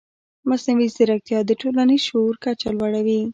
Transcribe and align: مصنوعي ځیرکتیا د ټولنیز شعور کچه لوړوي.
مصنوعي 0.49 0.87
ځیرکتیا 0.95 1.39
د 1.45 1.51
ټولنیز 1.61 2.01
شعور 2.07 2.33
کچه 2.43 2.69
لوړوي. 2.77 3.21